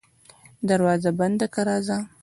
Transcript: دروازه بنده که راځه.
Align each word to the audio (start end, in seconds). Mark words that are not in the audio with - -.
دروازه 0.67 1.09
بنده 1.19 1.45
که 1.53 1.61
راځه. 1.67 1.97